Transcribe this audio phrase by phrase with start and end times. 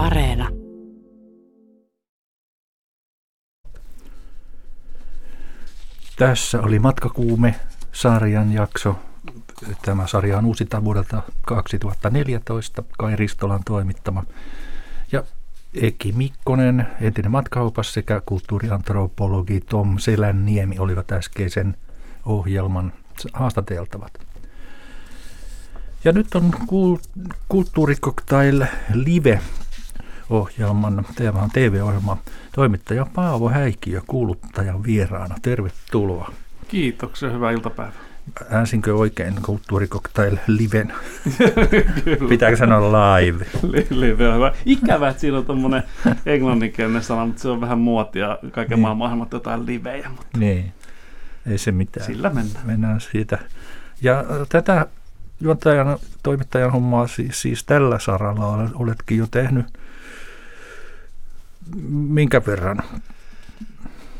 [0.00, 0.48] Areena.
[6.16, 7.54] Tässä oli Matkakuume
[7.92, 8.98] sarjan jakso.
[9.82, 14.24] Tämä sarja on uusinta vuodelta 2014, Kai Ristolan toimittama.
[15.12, 15.24] Ja
[15.74, 21.76] Eki Mikkonen, entinen matkaupas sekä kulttuuriantropologi Tom Selänniemi olivat äskeisen
[22.26, 22.92] ohjelman
[23.32, 24.12] haastateltavat.
[26.04, 26.50] Ja nyt on
[27.48, 29.40] Kulttuurikoktail Live
[30.30, 32.16] ohjelman, tämä on TV-ohjelma,
[32.54, 35.34] toimittaja Paavo Häikiö kuuluttajan vieraana.
[35.42, 36.32] Tervetuloa.
[36.68, 38.10] Kiitoksia, hyvää iltapäivää.
[38.50, 40.92] Äänsinkö oikein Kulttuurikoktail Liven?
[42.28, 43.46] Pitääkö sanoa live?
[43.90, 44.52] live on hyvä.
[44.66, 45.82] Ikävä, että siinä on tuommoinen
[46.26, 48.38] englanninkielinen sana, mutta se on vähän muotia.
[48.50, 48.96] Kaiken niin.
[48.96, 50.08] maailman jotain livejä.
[50.08, 50.72] Mutta niin,
[51.46, 52.06] ei se mitään.
[52.06, 52.66] Sillä mennään.
[52.66, 53.38] Mennään siitä.
[54.02, 54.86] Ja tätä
[55.40, 59.66] juontajan, toimittajan hommaa siis, siis tällä saralla oletkin jo tehnyt
[61.88, 62.82] minkä verran?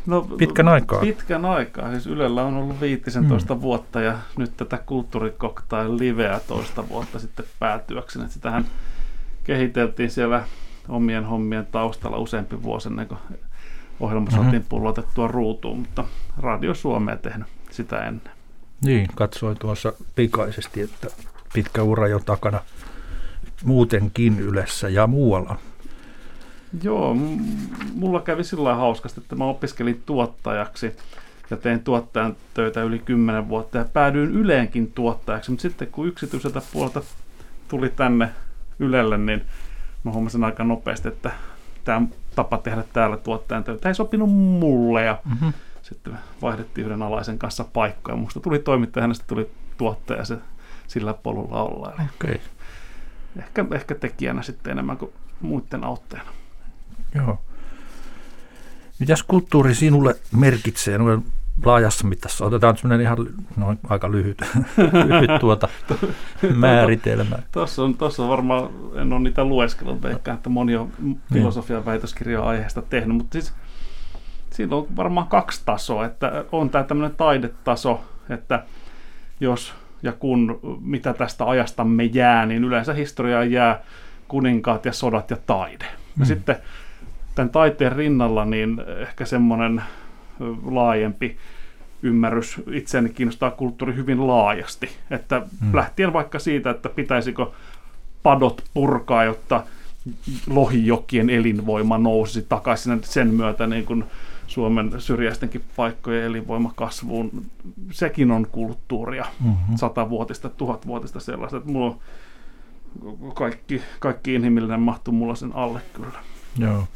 [0.06, 1.00] No, pitkän aikaa.
[1.00, 1.90] Pitkän aikaa.
[1.90, 3.60] Siis Ylellä on ollut 15 mm.
[3.60, 8.24] vuotta ja nyt tätä kulttuurikoktail liveä toista vuotta sitten päätyäkseni.
[8.24, 8.64] Että sitähän
[9.44, 10.44] kehiteltiin siellä
[10.88, 13.20] omien hommien taustalla useampi vuosi ennen kuin
[14.00, 14.42] ohjelma mm-hmm.
[14.42, 16.04] saatiin pullotettua ruutuun, mutta
[16.38, 18.32] Radio Suomea tehnyt sitä ennen.
[18.84, 21.08] Niin, katsoin tuossa pikaisesti, että
[21.54, 22.60] pitkä ura jo takana
[23.64, 25.56] muutenkin Ylessä ja muualla.
[26.82, 27.16] Joo,
[27.94, 30.96] mulla kävi sillä hauskasti, että mä opiskelin tuottajaksi
[31.50, 36.62] ja tein tuottajan töitä yli 10 vuotta ja päädyin Yleenkin tuottajaksi, mutta sitten kun yksityiseltä
[36.72, 37.02] puolelta
[37.68, 38.28] tuli tänne
[38.78, 39.44] Ylelle, niin
[40.04, 41.30] mä huomasin aika nopeasti, että
[41.84, 42.02] tämä
[42.34, 45.52] tapa tehdä täällä tuottajan töitä ei sopinut mulle ja mm-hmm.
[45.82, 48.16] sitten vaihdettiin yhden alaisen kanssa paikkoja.
[48.16, 50.38] Musta tuli toimittaja, hänestä tuli tuottaja se
[50.86, 51.92] sillä polulla olla.
[52.14, 52.38] Okay.
[53.38, 56.30] Ehkä, ehkä tekijänä sitten enemmän kuin muiden autteena.
[57.14, 57.38] Joo.
[58.98, 61.24] Mitäs kulttuuri sinulle merkitsee noin
[61.64, 62.44] laajassa mitassa?
[62.44, 63.26] Otetaan sellainen ihan
[63.56, 64.42] noin aika lyhyt,
[65.08, 65.68] lyhyt tuota
[66.54, 67.36] määritelmä.
[67.52, 70.92] Tuossa on, tossa on varmaan, en ole niitä lueskellut, veikkaan, että moni on
[71.32, 73.52] filosofian väitöskirjaa aiheesta tehnyt, mutta siis
[74.50, 78.64] siinä on varmaan kaksi tasoa, että on tämä tämmöinen taidetaso, että
[79.40, 83.80] jos ja kun mitä tästä ajastamme jää, niin yleensä historiaan jää
[84.28, 85.84] kuninkaat ja sodat ja taide.
[85.84, 86.24] Ja mm.
[86.24, 86.56] sitten
[87.40, 89.82] tämän taiteen rinnalla niin ehkä semmoinen
[90.64, 91.36] laajempi
[92.02, 92.60] ymmärrys.
[92.72, 94.88] Itseäni kiinnostaa kulttuuri hyvin laajasti.
[95.10, 95.76] Että hmm.
[95.76, 97.46] lähtien vaikka siitä, että pitäisikö
[98.22, 99.64] padot purkaa, jotta
[100.46, 104.04] lohijokien elinvoima nousisi takaisin sen myötä niin kuin
[104.46, 107.30] Suomen syrjäistenkin paikkojen elinvoima kasvuun.
[107.90, 109.76] Sekin on kulttuuria, mm-hmm.
[109.76, 111.96] satavuotista, tuhatvuotista sellaista, että mulla
[113.34, 116.18] kaikki, kaikki inhimillinen mahtuu mulla sen alle kyllä.
[116.58, 116.86] Joo.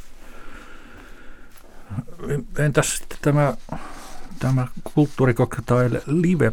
[2.59, 3.55] Entäs sitten tämä,
[4.39, 6.53] tämä kulttuurikoktail live?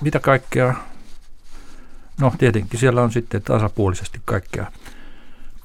[0.00, 0.74] Mitä kaikkea?
[2.20, 4.66] No tietenkin siellä on sitten tasapuolisesti kaikkea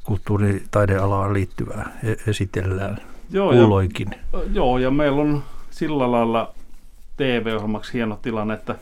[0.04, 2.98] kulttuuritaidealaan liittyvää e- esitellään
[3.30, 4.08] joo, kuuloinkin.
[4.34, 6.54] Ja, joo, ja meillä on sillä lailla
[7.18, 8.76] TV-ohjelmaksi hieno tilanne, että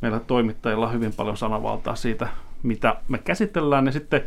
[0.00, 2.28] meillä toimittajilla on hyvin paljon sanavaltaa siitä,
[2.62, 3.86] mitä me käsitellään.
[3.86, 4.22] Ja sitten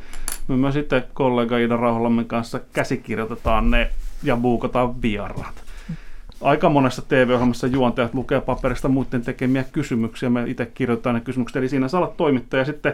[0.47, 3.91] me myös sitten kollega Ida Rauhalammen kanssa käsikirjoitetaan ne
[4.25, 5.63] ja buukataan vieraat.
[6.41, 10.29] Aika monessa TV-ohjelmassa juontajat lukee paperista muiden tekemiä kysymyksiä.
[10.29, 12.65] Me itse kirjoitetaan ne kysymykset, eli siinä saa olla toimittaja.
[12.65, 12.93] Sitten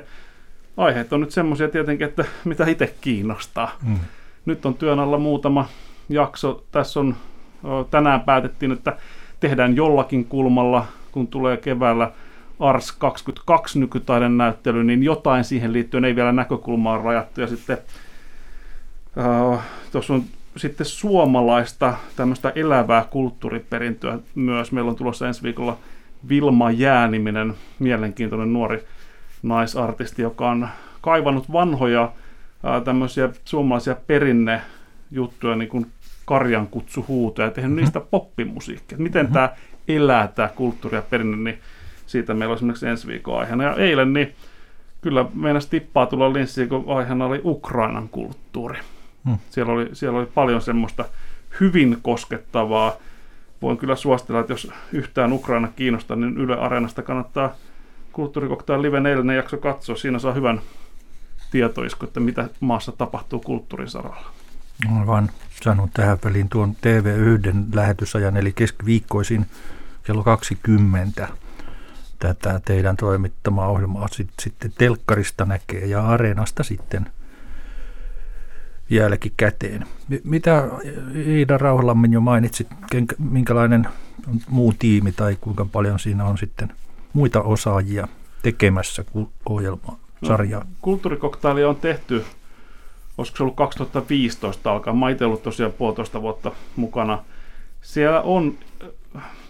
[0.78, 3.72] aiheet on nyt semmoisia tietenkin, että mitä itse kiinnostaa.
[3.84, 4.00] Mm.
[4.46, 5.66] Nyt on työn alla muutama
[6.10, 6.64] jakso.
[6.72, 7.16] Tässä on
[7.92, 8.98] tänään päätettiin, että
[9.40, 12.12] tehdään jollakin kulmalla, kun tulee keväällä
[12.60, 17.42] Ars 22 nykytaiden näyttely, niin jotain siihen liittyen ei vielä näkökulmaa rajattu.
[17.42, 17.78] Ja sitten
[19.52, 19.60] uh,
[19.92, 20.24] tuossa on
[20.58, 24.72] sitten suomalaista tämmöistä elävää kulttuuriperintöä myös.
[24.72, 25.78] Meillä on tulossa ensi viikolla
[26.30, 28.84] Vilma Jääniminen, mielenkiintoinen nuori
[29.44, 30.68] naisartisti, joka on
[31.02, 32.12] kaivannut vanhoja
[32.64, 35.86] ää, tämmöisiä suomalaisia perinnejuttuja, niin kuin
[36.26, 37.82] Karjan kutsuhuutoja, ja tehnyt mm-hmm.
[37.82, 38.98] niistä poppimusiikkia.
[38.98, 39.34] Miten mm-hmm.
[39.34, 39.50] tämä
[39.88, 41.60] elää, tämä kulttuuri ja perinne, niin
[42.06, 43.64] siitä meillä on esimerkiksi ensi viikon aiheena.
[43.64, 44.36] Ja eilen niin
[45.02, 48.80] kyllä meidän tippaa tulla linssiin, kun aiheena oli Ukrainan kulttuuri.
[49.26, 49.38] Hmm.
[49.50, 51.06] Siellä, oli, siellä oli paljon semmoista
[51.60, 52.94] hyvin koskettavaa.
[53.62, 57.56] Voin kyllä suositella, että jos yhtään Ukraina kiinnostaa, niin Yle Areenasta kannattaa
[58.12, 59.96] Kulttuurikoktaan Live 4 jakso katsoa.
[59.96, 60.62] Siinä saa hyvän
[61.52, 64.32] tietoisku, että mitä maassa tapahtuu kulttuurisaralla.
[65.00, 65.30] Aivan.
[65.64, 69.46] Sanon tähän väliin tuon TV1 lähetysajan, eli keskiviikkoisin
[70.04, 71.28] kello 20
[72.20, 74.08] tätä teidän toimittamaa ohjelmaa
[74.40, 77.06] sitten telkkarista näkee ja Areenasta sitten–
[78.92, 79.86] jälkikäteen.
[80.24, 80.68] Mitä
[81.28, 82.68] Iida Rauhalammin jo mainitsit,
[83.20, 83.88] minkälainen
[84.28, 86.74] on muu tiimi tai kuinka paljon siinä on sitten
[87.14, 88.08] muita osaajia
[88.44, 89.06] tekemässä
[89.50, 90.60] ohjelmaa, sarjaa?
[90.60, 92.26] No, kulttuurikoktailia on tehty,
[93.18, 94.94] olisiko se ollut 2015 alkaa.
[94.94, 97.24] Mä itse ollut tosiaan puolitoista vuotta mukana.
[97.82, 98.58] Siellä on,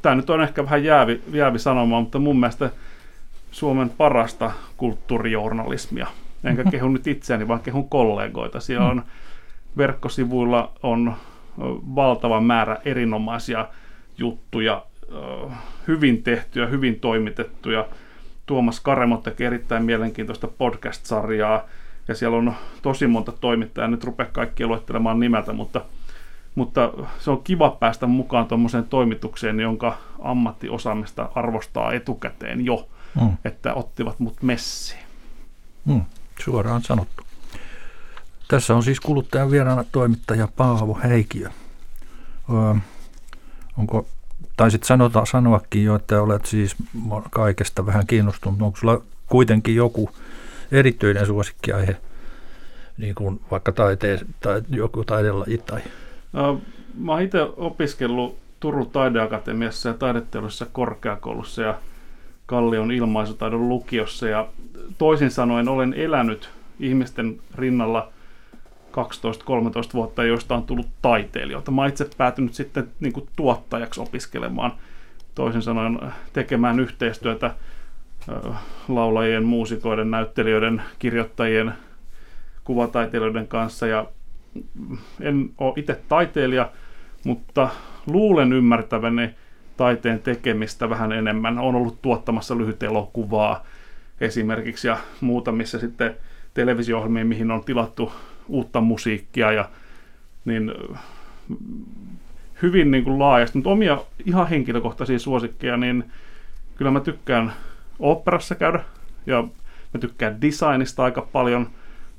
[0.01, 2.69] tämä nyt on ehkä vähän jäävi, jäävi sanoma, mutta mun mielestä
[3.51, 6.07] Suomen parasta kulttuurijournalismia.
[6.43, 8.59] Enkä kehu nyt itseäni, vaan kehun kollegoita.
[8.59, 9.03] Siellä on
[9.77, 11.13] verkkosivuilla on
[11.95, 13.67] valtava määrä erinomaisia
[14.17, 14.85] juttuja,
[15.87, 17.87] hyvin tehtyjä, hyvin toimitettuja.
[18.45, 21.65] Tuomas Karemo tekee erittäin mielenkiintoista podcast-sarjaa,
[22.07, 25.81] ja siellä on tosi monta toimittajaa, nyt rupea kaikkia luettelemaan nimeltä, mutta,
[26.55, 32.89] mutta se on kiva päästä mukaan tuommoiseen toimitukseen, jonka ammattiosaamista arvostaa etukäteen jo,
[33.21, 33.37] mm.
[33.45, 35.03] että ottivat mut messiin.
[35.85, 36.01] Mm,
[36.43, 37.23] suoraan sanottu.
[38.47, 41.49] Tässä on siis kuluttajan vieraana toimittaja Paavo Heikiö.
[42.53, 42.73] Öö,
[43.77, 44.07] onko,
[44.57, 46.75] taisit sanota, sanoakin jo, että olet siis
[47.29, 48.61] kaikesta vähän kiinnostunut.
[48.61, 50.09] Onko sulla kuitenkin joku
[50.71, 51.97] erityinen suosikkiaihe,
[52.97, 55.57] niin kuin vaikka taiteen tai joku taidelaji?
[55.57, 55.81] Tai?
[56.33, 56.61] No,
[56.97, 61.75] mä oon itse opiskellut Turun taideakatemiassa ja taideteollisessa korkeakoulussa ja
[62.45, 64.47] Kallion ilmaisutaidon lukiossa ja
[64.97, 66.49] toisin sanoen olen elänyt
[66.79, 68.07] ihmisten rinnalla–
[68.91, 68.93] 12-13
[69.93, 71.71] vuotta, joista on tullut taiteilijoita.
[71.71, 74.71] Mä itse päätynyt sitten niin kuin tuottajaksi opiskelemaan,
[75.35, 75.99] toisin sanoen
[76.33, 77.55] tekemään yhteistyötä
[78.87, 81.73] laulajien, muusikoiden, näyttelijöiden, kirjoittajien,
[82.63, 83.87] kuvataiteilijoiden kanssa.
[83.87, 84.05] Ja
[85.21, 86.71] en ole itse taiteilija,
[87.25, 87.69] mutta
[88.07, 89.35] luulen ymmärtäväni
[89.77, 91.59] taiteen tekemistä vähän enemmän.
[91.59, 93.65] Olen ollut tuottamassa lyhyt elokuvaa
[94.21, 96.15] esimerkiksi ja muutamissa sitten
[96.53, 98.11] televisio mihin on tilattu
[98.47, 99.69] uutta musiikkia ja
[100.45, 100.73] niin
[102.61, 106.11] hyvin niin kuin laajasti, mutta omia ihan henkilökohtaisia suosikkeja, niin
[106.75, 107.53] kyllä mä tykkään
[107.99, 108.83] operassa käydä
[109.25, 109.41] ja
[109.93, 111.69] mä tykkään designista aika paljon,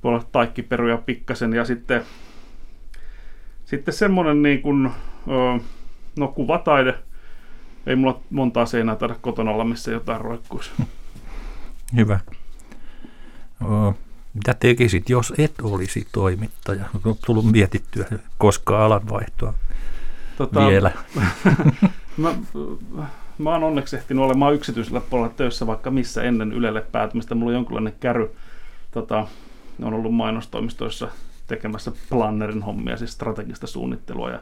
[0.05, 2.02] voi olla taikkiperuja pikkasen ja sitten,
[3.64, 4.90] sitten semmoinen niin kuin,
[6.19, 6.94] no kuvataide,
[7.87, 10.70] ei mulla montaa seinää taida kotona olla, missä jotain roikkuisi.
[11.96, 12.20] Hyvä.
[14.34, 16.84] Mitä tekisit, jos et olisi toimittaja?
[17.05, 18.06] On tullut mietittyä,
[18.38, 19.55] koska alanvaihtoa
[20.37, 20.90] tota, vielä.
[22.17, 22.34] mä,
[23.38, 27.34] mä oon onneksi ehtinyt olemaan yksityisellä puolella töissä vaikka missä ennen Ylelle päätymistä.
[27.34, 28.31] Mulla on jonkinlainen käry.
[28.90, 29.26] Tota,
[29.82, 31.08] on ollut mainostoimistoissa
[31.46, 34.40] tekemässä plannerin hommia, siis strategista suunnittelua ja,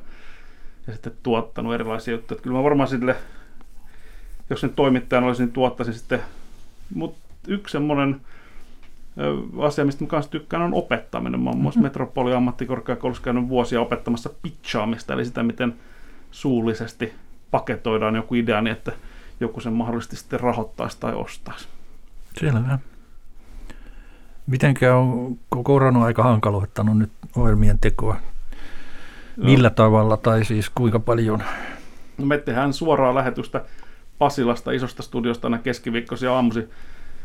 [0.87, 2.37] ja sitten tuottanut erilaisia juttuja.
[2.37, 3.17] Että kyllä mä varmaan sille,
[4.51, 6.21] jos sen toimittajan olisin, niin tuottaisin sitten,
[6.95, 7.19] mutta
[7.49, 8.21] yksi semmoinen
[9.59, 11.41] asia, mistä mä kanssa tykkään, on opettaminen.
[11.41, 11.83] Mä oon mm-hmm.
[11.83, 15.75] Metropoli ammattikorkeakoulussa käynyt vuosia opettamassa pitchaamista, eli sitä, miten
[16.31, 17.13] suullisesti
[17.51, 18.93] paketoidaan joku idea niin, että
[19.41, 21.69] joku sen mahdollisesti sitten rahoittaisi tai ostaisi.
[22.41, 22.79] Selvä.
[24.47, 28.17] Mitenkä on korona-aika hankaloittanut nyt ohjelmien tekoa?
[29.45, 31.43] Millä tavalla tai siis kuinka paljon?
[32.19, 33.65] No me tehdään suoraa lähetystä
[34.19, 36.69] Pasilasta isosta studiosta aina keskiviikkoisia aamusi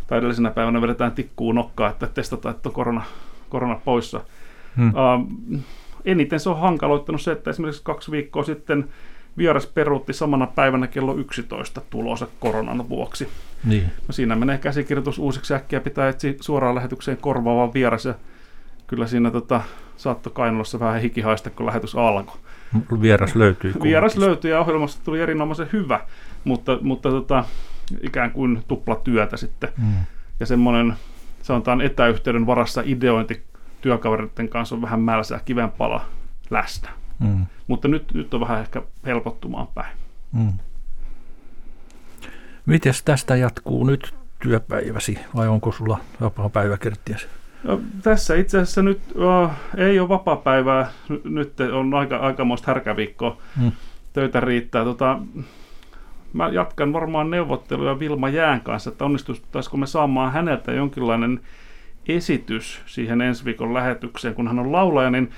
[0.07, 3.03] tai edellisenä päivänä vedetään tikkuun nokkaa, että testataan, että on korona,
[3.50, 4.21] korona poissa.
[4.77, 4.89] Hmm.
[4.89, 5.59] Uh,
[6.06, 8.89] eniten se on hankaloittanut se, että esimerkiksi kaksi viikkoa sitten
[9.38, 13.27] vieras peruutti samana päivänä kello 11 tulonsa koronan vuoksi.
[13.65, 13.84] Niin.
[14.07, 18.13] No siinä menee käsikirjoitus uusiksi äkkiä, pitää etsiä suoraan lähetykseen korvaava vieras ja
[18.88, 19.62] kyllä siinä tota,
[19.97, 22.37] saattoi kainalossa vähän hikihaista, kun lähetys alkoi.
[23.01, 23.73] Vieras löytyi.
[23.83, 25.99] Vieras löytyi ja ohjelmasta tuli erinomaisen hyvä,
[26.43, 27.45] mutta, mutta tota,
[28.01, 29.69] ikään kuin tuplatyötä sitten.
[29.77, 29.93] Mm.
[30.39, 30.93] Ja semmoinen,
[31.41, 33.43] sanotaan etäyhteyden varassa ideointi
[33.81, 36.05] työkavereiden kanssa on vähän mälsää kivenpala
[36.49, 36.89] läsnä.
[37.19, 37.45] Mm.
[37.67, 39.97] Mutta nyt, nyt on vähän ehkä helpottumaan päin.
[40.31, 40.53] Mm.
[42.65, 46.77] Miten tästä jatkuu nyt työpäiväsi vai onko sulla vapaa päivä
[48.03, 50.91] Tässä itse asiassa nyt oh, ei ole vapaa päivää,
[51.24, 53.38] nyt on aika, aikamoista härkäviikkoa.
[53.62, 53.72] Mm.
[54.13, 54.84] Töitä riittää.
[54.84, 55.19] Tota,
[56.34, 61.39] mä jatkan varmaan neuvotteluja Vilma Jään kanssa, että onnistuisiko me saamaan häneltä jonkinlainen
[62.07, 65.31] esitys siihen ensi viikon lähetykseen, kun hän on laulaja, niin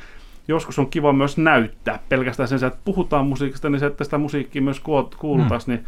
[0.48, 2.00] joskus on kiva myös näyttää.
[2.10, 4.82] Pelkästään sen, että puhutaan musiikista, niin se, että sitä musiikkia myös
[5.18, 5.84] kuultaisiin, mm.
[5.84, 5.86] niin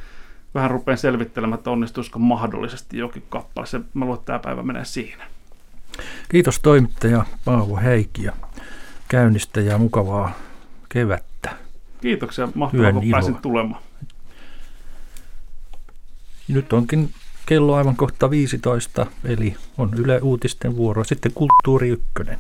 [0.56, 3.68] vähän rupean selvittelemään, että onnistuisiko mahdollisesti jokin kappale.
[3.68, 5.24] Se, mä luulen, että tämä päivä menee siinä.
[6.30, 8.34] Kiitos toimittaja Paavo Heikki ja
[9.08, 10.32] käynnistä ja mukavaa
[10.90, 11.56] kevättä.
[12.02, 13.82] Kiitoksia, mahtavaa kun pääsin tulemaan.
[16.48, 17.10] Nyt onkin
[17.46, 21.04] kello aivan kohta 15, eli on Yle Uutisten vuoro.
[21.04, 22.40] Sitten Kulttuuri Ykkönen.